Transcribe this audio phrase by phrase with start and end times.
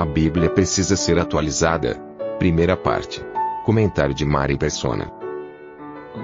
[0.00, 1.94] A Bíblia precisa ser atualizada.
[2.38, 3.22] Primeira parte.
[3.66, 5.12] Comentário de Mari Persona.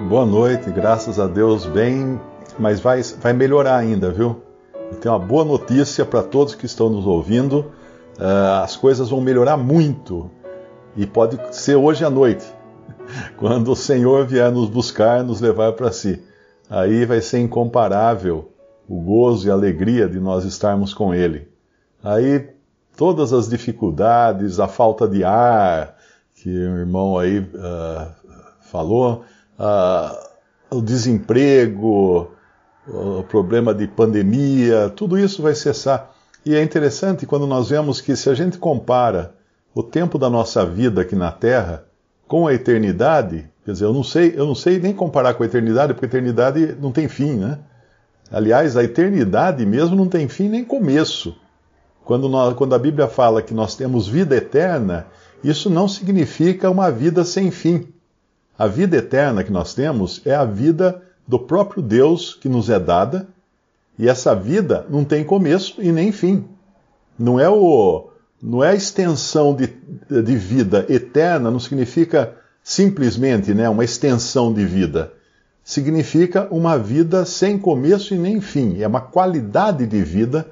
[0.09, 2.19] Boa noite, graças a Deus, bem,
[2.59, 4.41] mas vai, vai melhorar ainda, viu?
[5.02, 7.71] Tenho uma boa notícia para todos que estão nos ouvindo.
[8.19, 10.30] Uh, as coisas vão melhorar muito
[10.97, 12.47] e pode ser hoje à noite,
[13.37, 16.24] quando o Senhor vier nos buscar, nos levar para si.
[16.71, 18.51] Aí vai ser incomparável
[18.88, 21.47] o gozo e a alegria de nós estarmos com Ele.
[22.02, 22.55] Aí
[22.96, 25.96] todas as dificuldades, a falta de ar,
[26.34, 28.10] que o irmão aí uh,
[28.62, 29.24] falou,
[29.59, 30.26] uh,
[30.71, 32.30] o desemprego,
[32.88, 36.12] o problema de pandemia, tudo isso vai cessar.
[36.45, 39.34] E é interessante quando nós vemos que se a gente compara
[39.74, 41.84] o tempo da nossa vida aqui na Terra
[42.26, 45.46] com a eternidade, quer dizer, eu não sei, eu não sei nem comparar com a
[45.46, 47.59] eternidade, porque a eternidade não tem fim, né?
[48.30, 51.37] Aliás, a eternidade mesmo não tem fim nem começo.
[52.07, 55.09] Quando, nós, quando a Bíblia fala que nós temos vida eterna,
[55.43, 57.88] isso não significa uma vida sem fim.
[58.57, 62.79] A vida eterna que nós temos é a vida do próprio Deus que nos é
[62.79, 63.27] dada,
[63.99, 66.44] e essa vida não tem começo e nem fim.
[67.19, 68.09] Não é o
[68.41, 69.66] não é a extensão de,
[70.09, 75.12] de vida eterna, não significa simplesmente né, uma extensão de vida.
[75.65, 78.81] Significa uma vida sem começo e nem fim.
[78.81, 80.47] É uma qualidade de vida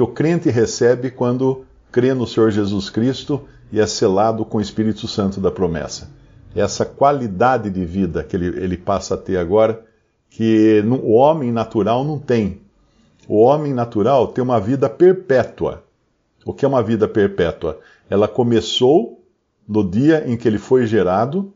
[0.00, 4.60] que o crente recebe quando crê no Senhor Jesus Cristo e é selado com o
[4.62, 6.08] Espírito Santo da promessa.
[6.56, 9.84] Essa qualidade de vida que ele, ele passa a ter agora
[10.30, 12.62] que o homem natural não tem.
[13.28, 15.84] O homem natural tem uma vida perpétua.
[16.46, 17.78] O que é uma vida perpétua?
[18.08, 19.22] Ela começou
[19.68, 21.52] no dia em que ele foi gerado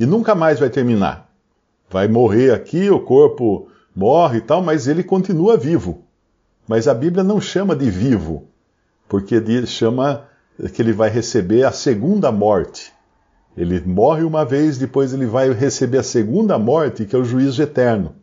[0.00, 1.32] e nunca mais vai terminar.
[1.88, 6.03] Vai morrer aqui, o corpo morre e tal, mas ele continua vivo.
[6.66, 8.48] Mas a Bíblia não chama de vivo,
[9.08, 10.24] porque chama
[10.72, 12.92] que ele vai receber a segunda morte.
[13.56, 17.62] Ele morre uma vez, depois ele vai receber a segunda morte, que é o juízo
[17.62, 18.14] eterno.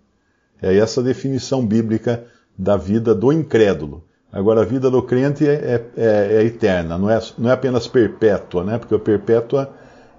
[0.62, 2.26] É essa a definição bíblica
[2.58, 4.04] da vida do incrédulo.
[4.32, 8.64] Agora, a vida do crente é, é, é, eterna, não é, não é apenas perpétua,
[8.64, 8.78] né?
[8.78, 9.74] Porque a perpétua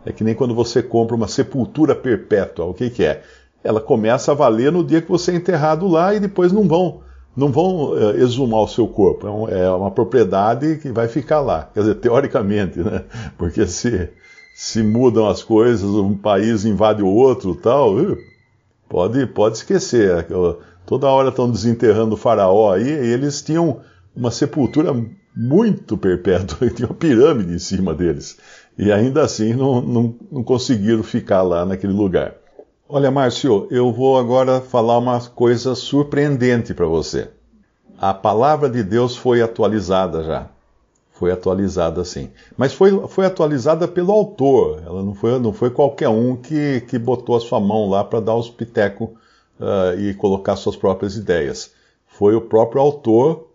[0.04, 2.66] é que nem quando você compra uma sepultura perpétua.
[2.66, 3.22] O que, que é?
[3.64, 7.00] Ela começa a valer no dia que você é enterrado lá e depois não vão
[7.36, 9.48] não vão é, exumar o seu corpo.
[9.48, 11.68] É, é, uma propriedade que vai ficar lá.
[11.72, 13.04] Quer dizer, teoricamente, né?
[13.38, 14.10] Porque se
[14.54, 17.94] se mudam as coisas, um país invade o outro tal,
[18.88, 20.26] pode, pode esquecer.
[20.84, 23.80] Toda hora estão desenterrando o faraó aí, e eles tinham
[24.14, 24.94] uma sepultura
[25.34, 28.38] muito perpétua, tinha uma pirâmide em cima deles.
[28.78, 32.34] E ainda assim não, não, não conseguiram ficar lá naquele lugar.
[32.94, 37.30] Olha, Márcio, eu vou agora falar uma coisa surpreendente para você.
[37.98, 40.50] A palavra de Deus foi atualizada já
[41.22, 42.30] foi atualizada sim.
[42.54, 46.98] Mas foi, foi atualizada pelo autor, ela não foi, não foi qualquer um que, que
[46.98, 49.08] botou a sua mão lá para dar os pitecos
[49.60, 51.72] uh, e colocar suas próprias ideias.
[52.06, 53.46] Foi o próprio autor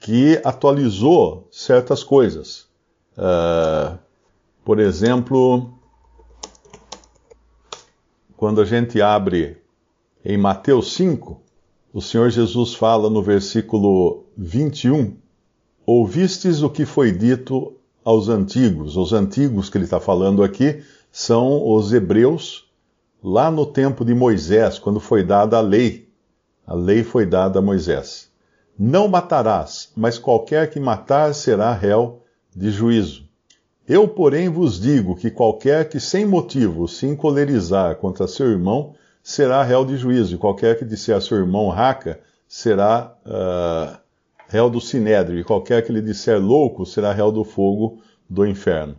[0.00, 2.66] que atualizou certas coisas.
[3.16, 3.98] Uh,
[4.64, 5.78] por exemplo,
[8.40, 9.58] quando a gente abre
[10.24, 11.42] em Mateus 5,
[11.92, 15.14] o Senhor Jesus fala no versículo 21
[15.84, 18.96] Ouvistes o que foi dito aos antigos.
[18.96, 22.66] Os antigos que ele está falando aqui são os hebreus,
[23.22, 26.08] lá no tempo de Moisés, quando foi dada a lei.
[26.66, 28.30] A lei foi dada a Moisés.
[28.78, 32.22] Não matarás, mas qualquer que matar será réu
[32.56, 33.29] de juízo.
[33.90, 39.64] Eu, porém, vos digo que qualquer que sem motivo se encolerizar contra seu irmão será
[39.64, 43.98] réu de juízo, e qualquer que disser a seu irmão raca será uh,
[44.46, 47.98] réu do sinédrio, e qualquer que lhe disser louco será réu do fogo
[48.28, 48.94] do inferno.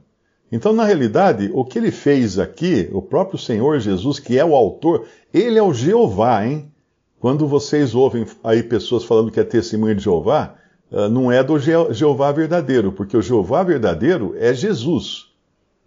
[0.52, 4.54] Então, na realidade, o que ele fez aqui, o próprio Senhor Jesus, que é o
[4.54, 6.70] autor, ele é o Jeová, hein?
[7.18, 10.56] Quando vocês ouvem aí pessoas falando que é testemunha de Jeová,
[11.10, 15.28] não é do Jeová verdadeiro, porque o Jeová verdadeiro é Jesus.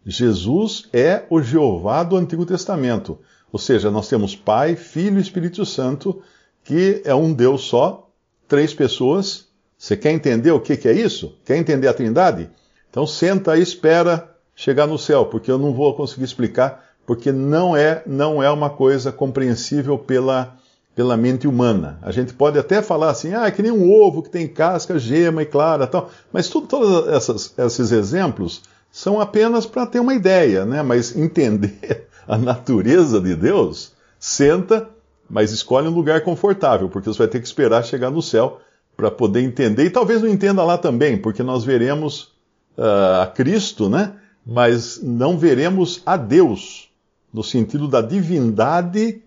[0.07, 3.19] Jesus é o Jeová do Antigo Testamento.
[3.53, 6.23] Ou seja, nós temos Pai, Filho e Espírito Santo,
[6.65, 8.09] que é um Deus só,
[8.49, 9.47] três pessoas,
[9.77, 11.37] Você quer entender o que, que é isso?
[11.45, 12.49] Quer entender a Trindade?
[12.89, 17.77] Então senta e espera chegar no céu, porque eu não vou conseguir explicar, porque não
[17.77, 20.57] é, não é uma coisa compreensível pela,
[20.95, 21.99] pela mente humana.
[22.03, 24.99] A gente pode até falar assim, ah, é que nem um ovo que tem casca,
[24.99, 26.11] gema e clara, tal.
[26.33, 28.63] Mas tudo, todos essas, esses exemplos
[28.93, 30.83] são apenas para ter uma ideia, né?
[30.83, 34.89] Mas entender a natureza de Deus, senta,
[35.29, 38.61] mas escolhe um lugar confortável, porque você vai ter que esperar chegar no céu
[38.97, 39.85] para poder entender.
[39.85, 42.35] E talvez não entenda lá também, porque nós veremos
[42.79, 44.13] uh, a Cristo, né?
[44.47, 46.89] Mas não veremos a Deus,
[47.33, 49.24] no sentido da divindade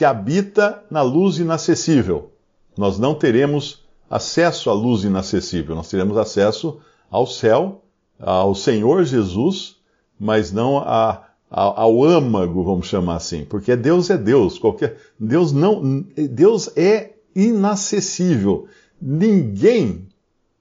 [0.00, 2.32] que habita na luz inacessível.
[2.74, 6.80] Nós não teremos acesso à luz inacessível, nós teremos acesso
[7.10, 7.84] ao céu,
[8.18, 9.76] ao Senhor Jesus,
[10.18, 15.52] mas não a, a, ao âmago, vamos chamar assim, porque Deus é Deus, qualquer Deus
[15.52, 18.68] não, Deus é inacessível.
[19.02, 20.08] Ninguém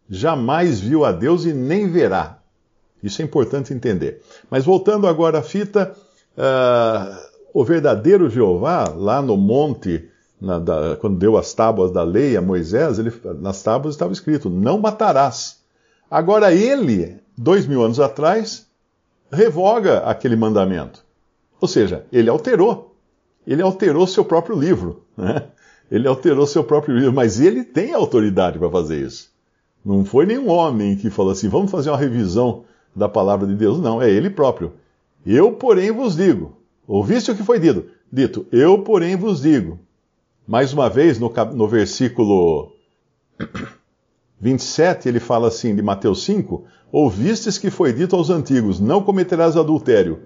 [0.09, 2.39] jamais viu a Deus e nem verá.
[3.01, 4.21] Isso é importante entender.
[4.51, 5.95] Mas voltando agora à fita,
[6.35, 10.09] uh, o verdadeiro Jeová, lá no monte,
[10.39, 14.49] na, da, quando deu as tábuas da lei a Moisés, ele, nas tábuas estava escrito:
[14.49, 15.59] Não matarás.
[16.09, 18.67] Agora ele, dois mil anos atrás,
[19.31, 21.03] revoga aquele mandamento.
[21.61, 22.95] Ou seja, ele alterou.
[23.45, 25.03] Ele alterou seu próprio livro.
[25.17, 25.43] Né?
[25.91, 29.31] Ele alterou seu próprio livro, mas ele tem autoridade para fazer isso.
[29.83, 32.63] Não foi nenhum homem que falou assim: vamos fazer uma revisão
[32.95, 33.79] da palavra de Deus.
[33.79, 34.73] Não, é ele próprio.
[35.25, 36.58] Eu, porém, vos digo.
[36.89, 37.85] Ouviste o que foi dito?
[38.11, 39.77] Dito, eu, porém, vos digo.
[40.47, 42.71] Mais uma vez, no, no versículo
[44.41, 49.55] 27, ele fala assim, de Mateus 5: Ouvistes que foi dito aos antigos: Não cometerás
[49.55, 50.17] adultério.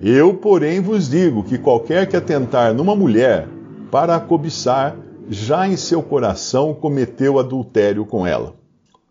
[0.00, 3.46] Eu, porém, vos digo que qualquer que atentar numa mulher
[3.90, 4.96] para a cobiçar,
[5.28, 8.54] já em seu coração cometeu adultério com ela.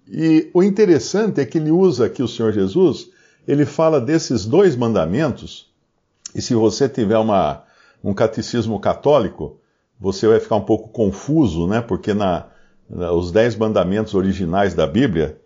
[0.10, 3.12] E o interessante é que ele usa aqui o Senhor Jesus,
[3.48, 5.68] ele fala desses dois mandamentos,
[6.34, 7.64] e se você tiver uma,
[8.04, 9.60] um catecismo católico,
[10.00, 11.82] você vai ficar um pouco confuso, né?
[11.82, 12.46] Porque na,
[12.90, 15.40] na, os dez mandamentos originais da Bíblia,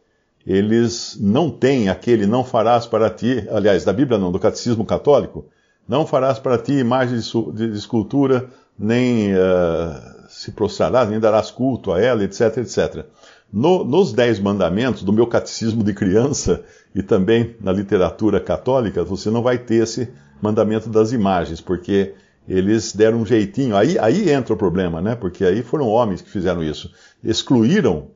[0.46, 5.46] eles não têm aquele não farás para ti, aliás, da Bíblia não, do catecismo católico,
[5.88, 11.52] não farás para ti imagem de, de, de escultura, nem uh, se prostrarás, nem darás
[11.52, 13.06] culto a ela, etc, etc.
[13.52, 16.64] No, nos Dez Mandamentos, do meu catecismo de criança
[16.96, 20.10] e também na literatura católica, você não vai ter esse
[20.42, 22.14] mandamento das imagens, porque
[22.48, 23.76] eles deram um jeitinho.
[23.76, 25.16] Aí, aí entra o problema, né?
[25.16, 26.92] Porque aí foram homens que fizeram isso.
[27.24, 28.08] Excluíram,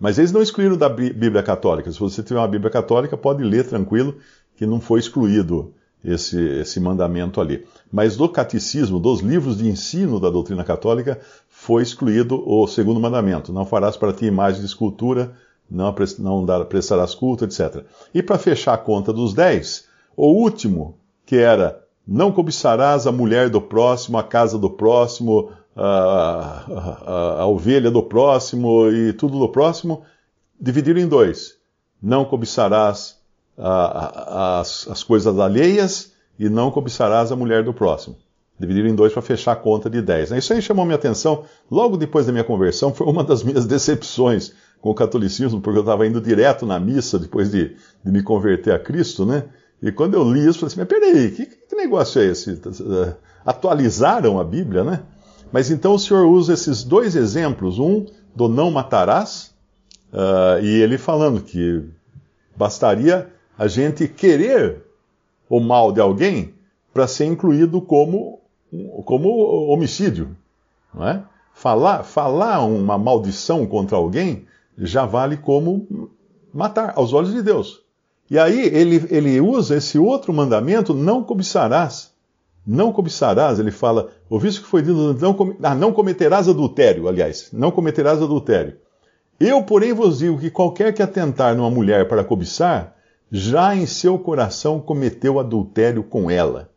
[0.00, 1.90] mas eles não excluíram da Bíblia Católica.
[1.92, 4.16] Se você tiver uma Bíblia Católica, pode ler tranquilo,
[4.56, 7.64] que não foi excluído esse, esse mandamento ali.
[7.90, 13.52] Mas do catecismo, dos livros de ensino da doutrina católica, foi excluído o segundo mandamento:
[13.52, 15.34] não farás para ti imagem de escultura,
[15.70, 17.84] não, não prestarás culto, etc.
[18.12, 19.86] E para fechar a conta dos dez,
[20.16, 26.64] o último, que era não cobiçarás a mulher do próximo, a casa do próximo, a,
[27.06, 30.02] a, a ovelha do próximo e tudo do próximo,
[30.60, 31.54] dividiram em dois.
[32.02, 33.18] Não cobiçarás
[33.56, 38.16] as, as coisas alheias e não cobiçarás a mulher do próximo.
[38.58, 40.30] Dividiram em dois para fechar a conta de dez.
[40.30, 42.94] Isso aí chamou minha atenção logo depois da minha conversão.
[42.94, 47.18] Foi uma das minhas decepções com o catolicismo, porque eu estava indo direto na missa
[47.18, 49.44] depois de, de, me converter a Cristo, né?
[49.84, 52.58] E quando eu li isso, falei assim: mas peraí, que, que negócio é esse?
[53.44, 55.02] Atualizaram a Bíblia, né?
[55.52, 59.54] Mas então o Senhor usa esses dois exemplos: um do não matarás,
[60.10, 61.84] uh, e ele falando que
[62.56, 64.82] bastaria a gente querer
[65.48, 66.54] o mal de alguém
[66.92, 68.40] para ser incluído como,
[69.04, 69.28] como
[69.68, 70.34] homicídio.
[70.94, 71.22] Não é?
[71.54, 76.10] falar, falar uma maldição contra alguém já vale como
[76.52, 77.83] matar, aos olhos de Deus.
[78.30, 82.12] E aí ele, ele usa esse outro mandamento, não cobiçarás.
[82.66, 87.70] Não cobiçarás, ele fala, ouviste que foi dito, não, ah, não cometerás adultério, aliás, não
[87.70, 88.78] cometerás adultério.
[89.38, 92.96] Eu, porém, vos digo que qualquer que atentar numa mulher para cobiçar,
[93.30, 96.70] já em seu coração cometeu adultério com ela.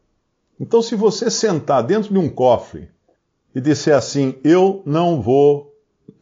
[0.59, 2.89] Então, se você sentar dentro de um cofre
[3.53, 5.73] e disser assim: Eu não vou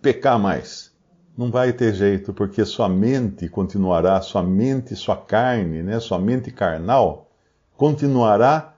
[0.01, 0.91] pecar mais,
[1.37, 6.51] não vai ter jeito, porque sua mente continuará, sua mente, sua carne, né, sua mente
[6.51, 7.29] carnal,
[7.75, 8.75] continuará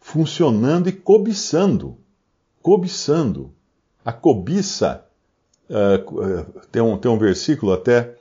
[0.00, 1.96] funcionando e cobiçando.
[2.62, 3.52] Cobiçando.
[4.04, 5.04] A cobiça,
[5.68, 8.14] uh, tem, um, tem um versículo até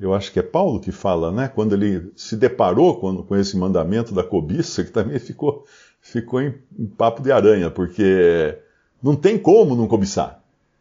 [0.00, 1.46] eu acho que é Paulo que fala, né?
[1.54, 5.66] Quando ele se deparou com, com esse mandamento da cobiça, que também ficou,
[6.00, 8.58] ficou em, em, papo de aranha, porque
[9.02, 10.39] não tem como não cobiçar.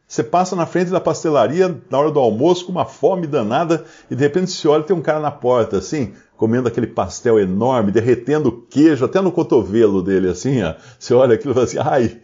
[0.09, 4.15] Você passa na frente da pastelaria na hora do almoço com uma fome danada e
[4.15, 8.65] de repente se olha tem um cara na porta assim, comendo aquele pastel enorme, derretendo
[8.71, 10.73] queijo até no cotovelo dele assim, ó.
[10.97, 12.21] Você olha aquilo e fala assim: "Ai,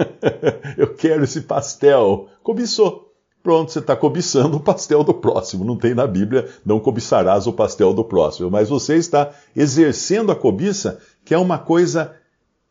[0.78, 2.26] eu quero esse pastel".
[2.42, 3.12] Cobiçou.
[3.42, 5.62] Pronto, você está cobiçando o pastel do próximo.
[5.62, 8.50] Não tem na Bíblia, não cobiçarás o pastel do próximo.
[8.50, 12.14] Mas você está exercendo a cobiça, que é uma coisa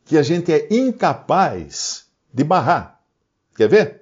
[0.05, 2.99] que a gente é incapaz de barrar.
[3.55, 3.98] Quer ver?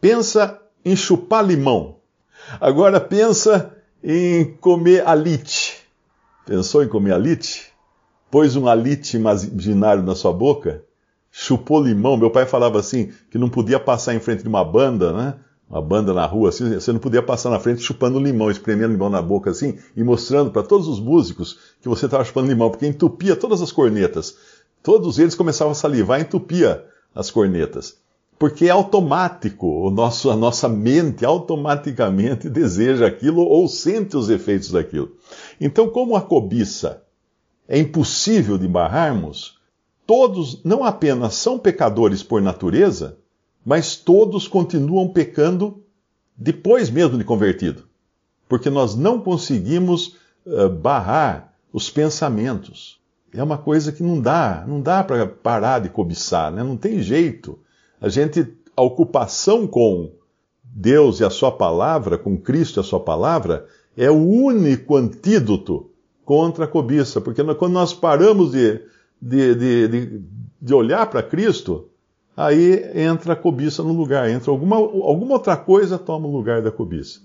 [0.00, 1.96] Pensa em chupar limão.
[2.60, 5.78] Agora pensa em comer alite.
[6.44, 7.72] Pensou em comer alite?
[8.30, 10.84] Pôs um alite imaginário na sua boca?
[11.30, 12.16] Chupou limão?
[12.16, 15.34] Meu pai falava assim, que não podia passar em frente de uma banda, né?
[15.68, 19.10] uma banda na rua, assim, você não podia passar na frente chupando limão, espremendo limão
[19.10, 22.86] na boca assim, e mostrando para todos os músicos que você estava chupando limão, porque
[22.86, 24.36] entupia todas as cornetas.
[24.82, 26.84] Todos eles começavam a salivar entupia
[27.14, 27.96] as cornetas.
[28.38, 34.70] Porque é automático, o nosso, a nossa mente automaticamente deseja aquilo ou sente os efeitos
[34.70, 35.12] daquilo.
[35.60, 37.02] Então, como a cobiça
[37.66, 39.58] é impossível de barrarmos,
[40.06, 43.18] todos não apenas são pecadores por natureza,
[43.64, 45.82] mas todos continuam pecando
[46.36, 47.84] depois mesmo de convertido,
[48.48, 53.00] porque nós não conseguimos uh, barrar os pensamentos.
[53.32, 56.62] É uma coisa que não dá, não dá para parar de cobiçar, né?
[56.62, 57.58] não tem jeito.
[58.00, 60.12] A gente, a ocupação com
[60.62, 65.90] Deus e a Sua palavra, com Cristo e a Sua palavra, é o único antídoto
[66.24, 68.80] contra a cobiça, porque quando nós paramos de,
[69.22, 70.22] de, de, de,
[70.60, 71.88] de olhar para Cristo,
[72.36, 76.70] aí entra a cobiça no lugar, entra alguma, alguma outra coisa toma o lugar da
[76.70, 77.20] cobiça.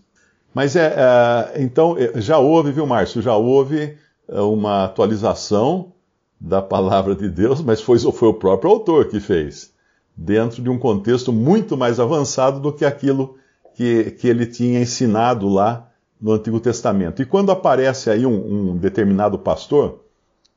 [0.53, 3.21] Mas é, é então é, já houve, viu, Márcio?
[3.21, 3.97] Já houve
[4.27, 5.91] é, uma atualização
[6.39, 9.70] da palavra de Deus, mas foi, foi o próprio autor que fez,
[10.15, 13.37] dentro de um contexto muito mais avançado do que aquilo
[13.75, 15.89] que, que ele tinha ensinado lá
[16.19, 17.21] no Antigo Testamento.
[17.21, 20.03] E quando aparece aí um, um determinado pastor,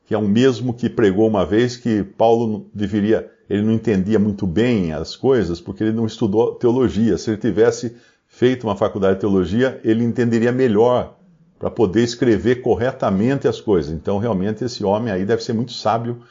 [0.06, 4.46] que é o mesmo que pregou uma vez que Paulo deveria ele não entendia muito
[4.46, 7.18] bem as coisas porque ele não estudou teologia.
[7.18, 7.96] Se ele tivesse
[8.26, 11.16] feito uma faculdade de teologia, ele entenderia melhor
[11.58, 13.92] para poder escrever corretamente as coisas.
[13.92, 16.23] Então, realmente, esse homem aí deve ser muito sábio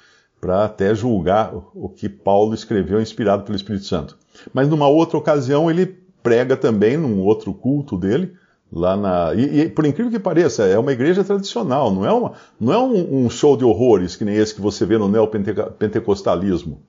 [0.43, 4.17] para até julgar o que Paulo escreveu inspirado pelo Espírito Santo.
[4.53, 5.85] Mas numa outra ocasião, ele
[6.21, 8.33] prega também num outro culto dele,
[8.69, 9.33] lá na.
[9.33, 12.77] E, e, por incrível que pareça, é uma igreja tradicional, não é, uma, não é
[12.77, 16.81] um, um show de horrores que nem esse que você vê no neopentecostalismo.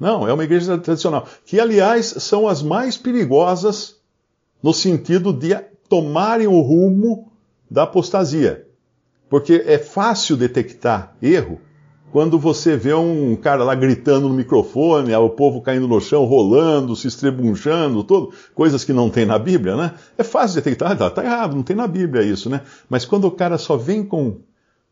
[0.00, 1.26] Não, é uma igreja tradicional.
[1.44, 3.96] Que, aliás, são as mais perigosas
[4.62, 5.54] no sentido de
[5.86, 7.30] tomarem o rumo
[7.70, 8.66] da apostasia.
[9.28, 11.60] Porque é fácil detectar erro
[12.12, 16.94] quando você vê um cara lá gritando no microfone, o povo caindo no chão, rolando,
[16.94, 19.94] se estrebunchando, tudo, coisas que não tem na Bíblia, né?
[20.18, 22.60] É fácil detectar, ah, tá, tá errado, não tem na Bíblia isso, né?
[22.86, 24.40] Mas quando o cara só vem com,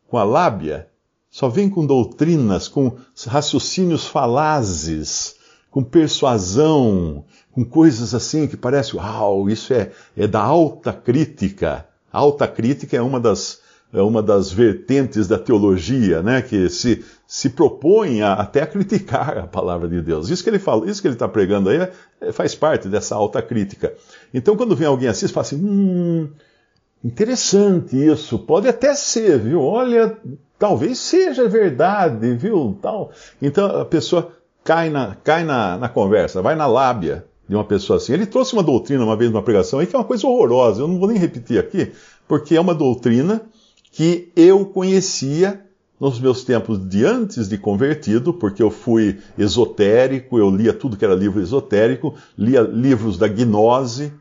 [0.07, 0.87] com a lábia,
[1.29, 2.97] só vem com doutrinas, com
[3.27, 5.35] raciocínios falazes,
[5.69, 11.85] com persuasão, com coisas assim que parece, uau, isso é, é da alta crítica.
[12.11, 13.61] Alta crítica é uma das,
[13.93, 19.47] uma das vertentes da teologia, né, que se, se propõe a, até a criticar a
[19.47, 20.29] palavra de Deus.
[20.29, 23.15] Isso que ele fala, isso que ele está pregando aí é, é, faz parte dessa
[23.15, 23.93] alta crítica.
[24.33, 26.29] Então, quando vem alguém assim, fala assim, hum,
[27.03, 29.61] interessante isso, pode até ser, viu?
[29.61, 30.17] Olha,
[30.61, 32.77] Talvez seja verdade, viu?
[32.79, 33.09] Tal.
[33.41, 34.31] Então a pessoa
[34.63, 38.13] cai na, cai na, na conversa, vai na lábia de uma pessoa assim.
[38.13, 40.87] Ele trouxe uma doutrina uma vez numa pregação aí que é uma coisa horrorosa, eu
[40.87, 41.91] não vou nem repetir aqui,
[42.27, 43.41] porque é uma doutrina
[43.91, 45.65] que eu conhecia
[45.99, 51.05] nos meus tempos de antes de convertido, porque eu fui esotérico, eu lia tudo que
[51.05, 54.11] era livro esotérico, lia livros da gnose,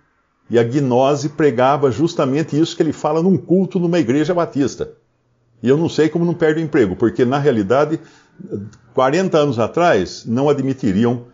[0.50, 4.92] e a gnose pregava justamente isso que ele fala num culto numa igreja batista.
[5.62, 8.00] E eu não sei como não perde o emprego, porque na realidade,
[8.92, 11.26] 40 anos atrás, não admitiriam,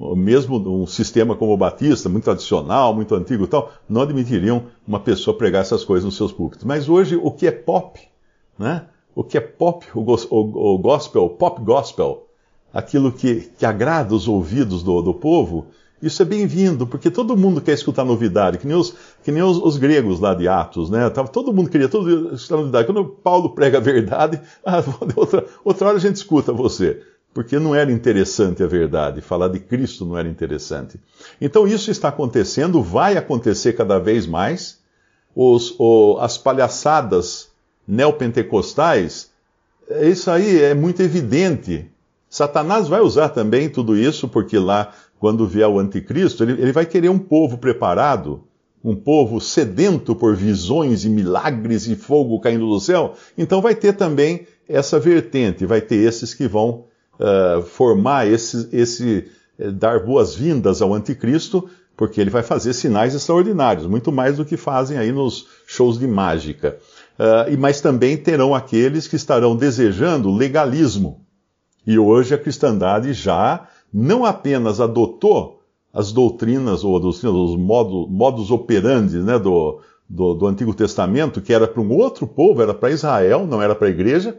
[0.00, 5.00] mesmo um sistema como o Batista, muito tradicional, muito antigo e tal, não admitiriam uma
[5.00, 6.64] pessoa pregar essas coisas nos seus púlpitos.
[6.64, 8.00] Mas hoje, o que é pop,
[8.58, 8.86] né?
[9.14, 12.26] O que é pop, o, o, o gospel, pop gospel,
[12.72, 15.66] aquilo que, que agrada os ouvidos do, do povo,
[16.02, 19.56] isso é bem-vindo, porque todo mundo quer escutar novidade, que nem os, que nem os,
[19.58, 21.08] os gregos lá de Atos, né?
[21.10, 22.86] Todo mundo queria todo escutar novidade.
[22.86, 24.82] Quando Paulo prega a verdade, ah,
[25.14, 27.00] outra, outra hora a gente escuta você.
[27.34, 31.00] Porque não era interessante a verdade, falar de Cristo não era interessante.
[31.40, 34.80] Então isso está acontecendo, vai acontecer cada vez mais.
[35.34, 37.50] Os, o, as palhaçadas
[37.88, 39.30] neopentecostais,
[40.02, 41.90] isso aí é muito evidente
[42.32, 46.86] Satanás vai usar também tudo isso, porque lá, quando vier o anticristo, ele, ele vai
[46.86, 48.44] querer um povo preparado,
[48.82, 53.16] um povo sedento por visões e milagres e fogo caindo do céu.
[53.36, 56.86] Então vai ter também essa vertente, vai ter esses que vão
[57.22, 63.86] uh, formar esse, esse uh, dar boas-vindas ao anticristo, porque ele vai fazer sinais extraordinários,
[63.86, 66.78] muito mais do que fazem aí nos shows de mágica.
[67.18, 71.20] Uh, mas também terão aqueles que estarão desejando legalismo.
[71.86, 75.60] E hoje a cristandade já não apenas adotou
[75.92, 77.22] as doutrinas ou os
[77.56, 82.62] modos, modus operandi né, do, do, do Antigo Testamento, que era para um outro povo,
[82.62, 84.38] era para Israel, não era para a igreja,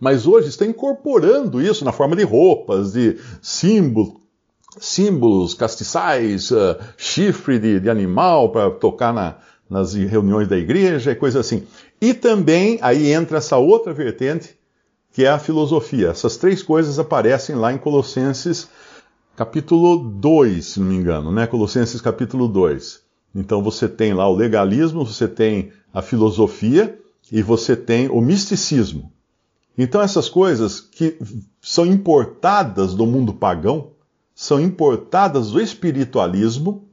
[0.00, 4.14] mas hoje está incorporando isso na forma de roupas, de símbolos,
[4.78, 9.36] símbolos castiçais, uh, chifre de, de animal para tocar na,
[9.68, 11.66] nas reuniões da igreja e coisa assim.
[12.00, 14.56] E também aí entra essa outra vertente,
[15.12, 16.08] que é a filosofia.
[16.08, 18.68] Essas três coisas aparecem lá em Colossenses
[19.36, 21.46] capítulo 2, se não me engano, né?
[21.46, 23.00] Colossenses capítulo 2.
[23.34, 26.98] Então você tem lá o legalismo, você tem a filosofia
[27.30, 29.12] e você tem o misticismo.
[29.78, 31.16] Então essas coisas que
[31.62, 33.92] são importadas do mundo pagão,
[34.34, 36.84] são importadas do espiritualismo,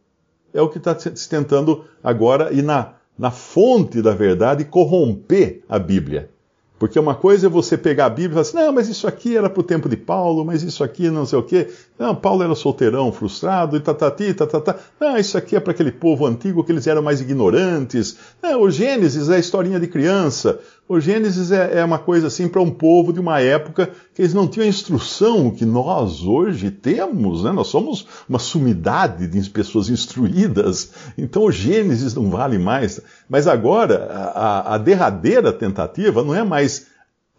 [0.54, 5.63] é o que está se tentando agora ir na, na fonte da verdade e corromper
[5.68, 6.30] a Bíblia.
[6.77, 9.38] Porque uma coisa é você pegar a Bíblia e falar assim, não, mas isso aqui
[9.38, 11.70] era para o tempo de Paulo, mas isso aqui não sei o quê.
[11.98, 14.75] Não, Paulo era solteirão, frustrado, e tatati, tatatá.
[15.00, 18.18] Não, isso aqui é para aquele povo antigo que eles eram mais ignorantes.
[18.44, 20.60] Não, o Gênesis é a historinha de criança.
[20.88, 24.36] O Gênesis é, é uma coisa assim para um povo de uma época que eles
[24.36, 27.51] não tinham a instrução que nós hoje temos, né?
[27.51, 30.92] Nós somos uma sumidade de pessoas instruídas.
[31.18, 33.01] Então o Gênesis não vale mais.
[33.27, 36.86] Mas agora, a, a derradeira tentativa não é mais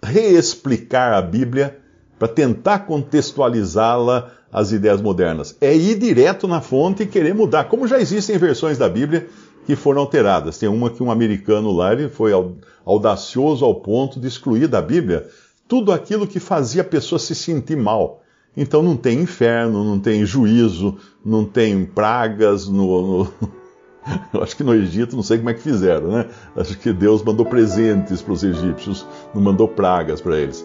[0.02, 1.78] reexplicar a Bíblia
[2.18, 5.56] para tentar contextualizá-la às ideias modernas.
[5.60, 9.28] É ir direto na fonte e querer mudar, como já existem versões da Bíblia
[9.66, 10.56] que foram alteradas.
[10.58, 12.30] Tem uma que um americano lá ele foi
[12.85, 15.28] audacioso ao ponto de excluir da Bíblia
[15.66, 18.23] tudo aquilo que fazia a pessoa se sentir mal.
[18.56, 23.32] Então não tem inferno, não tem juízo, não tem pragas no, no...
[24.32, 26.26] Eu acho que no Egito, não sei como é que fizeram, né?
[26.54, 30.64] Acho que Deus mandou presentes para os egípcios, não mandou pragas para eles.